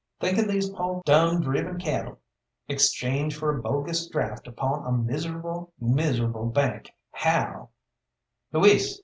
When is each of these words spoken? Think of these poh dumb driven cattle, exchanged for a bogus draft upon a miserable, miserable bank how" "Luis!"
Think 0.19 0.39
of 0.39 0.47
these 0.47 0.67
poh 0.67 1.03
dumb 1.05 1.41
driven 1.41 1.77
cattle, 1.77 2.17
exchanged 2.67 3.37
for 3.37 3.55
a 3.55 3.61
bogus 3.61 4.07
draft 4.07 4.47
upon 4.47 4.83
a 4.87 4.91
miserable, 4.91 5.73
miserable 5.79 6.47
bank 6.47 6.89
how" 7.11 7.69
"Luis!" 8.51 8.97